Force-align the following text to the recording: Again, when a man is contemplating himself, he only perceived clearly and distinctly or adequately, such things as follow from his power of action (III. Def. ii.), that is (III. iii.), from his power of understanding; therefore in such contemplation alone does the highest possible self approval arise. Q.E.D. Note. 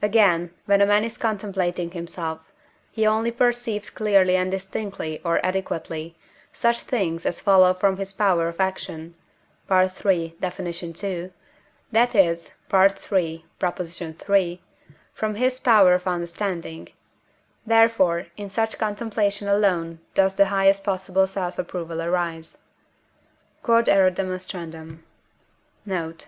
Again, 0.00 0.54
when 0.66 0.80
a 0.80 0.86
man 0.86 1.02
is 1.02 1.18
contemplating 1.18 1.90
himself, 1.90 2.38
he 2.92 3.04
only 3.04 3.32
perceived 3.32 3.96
clearly 3.96 4.36
and 4.36 4.48
distinctly 4.48 5.20
or 5.24 5.44
adequately, 5.44 6.16
such 6.52 6.82
things 6.82 7.26
as 7.26 7.40
follow 7.40 7.74
from 7.74 7.96
his 7.96 8.12
power 8.12 8.46
of 8.46 8.60
action 8.60 9.16
(III. 9.68 10.32
Def. 10.40 10.60
ii.), 10.60 11.32
that 11.90 12.14
is 12.14 12.52
(III. 12.72 13.44
iii.), 13.58 14.62
from 15.12 15.34
his 15.34 15.58
power 15.58 15.94
of 15.94 16.06
understanding; 16.06 16.88
therefore 17.66 18.26
in 18.36 18.48
such 18.48 18.78
contemplation 18.78 19.48
alone 19.48 19.98
does 20.14 20.36
the 20.36 20.46
highest 20.46 20.84
possible 20.84 21.26
self 21.26 21.58
approval 21.58 22.00
arise. 22.00 22.58
Q.E.D. 23.64 24.38
Note. 25.84 26.26